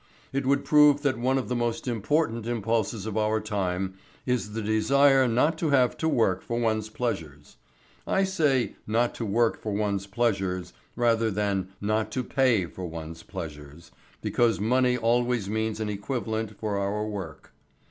It 0.33 0.47
would 0.47 0.65
prove 0.65 1.03
that 1.03 1.19
one 1.19 1.37
of 1.37 1.47
the 1.47 1.55
most 1.55 1.87
important 1.87 2.47
impulses 2.47 3.05
of 3.05 3.19
our 3.19 3.39
time 3.39 3.99
is 4.25 4.53
the 4.53 4.61
desire 4.63 5.27
not 5.27 5.59
to 5.59 5.69
have 5.69 5.95
to 5.97 6.09
work 6.09 6.41
for 6.41 6.59
one's 6.59 6.89
pleasures. 6.89 7.57
I 8.07 8.23
say 8.23 8.77
"not 8.87 9.13
to 9.13 9.25
work 9.27 9.61
for 9.61 9.71
one's 9.71 10.07
pleasures" 10.07 10.73
rather 10.95 11.29
than 11.29 11.67
"not 11.79 12.11
to 12.13 12.23
pay 12.23 12.65
for 12.65 12.85
one's 12.85 13.21
pleasures," 13.21 13.91
because 14.23 14.59
money 14.59 14.97
always 14.97 15.47
means 15.47 15.79
an 15.79 15.89
equivalent 15.89 16.57
for 16.57 16.79
our 16.79 17.05
work. 17.05 17.53